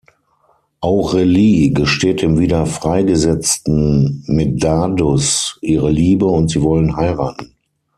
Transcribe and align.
Aurelie 0.79 1.69
gesteht 1.73 2.23
dem 2.23 2.39
wieder 2.39 2.65
freigesetzten 2.65 4.23
Medardus 4.25 5.59
ihre 5.61 5.91
Liebe 5.91 6.25
und 6.25 6.49
sie 6.49 6.63
wollen 6.63 6.95
heiraten. 6.97 7.53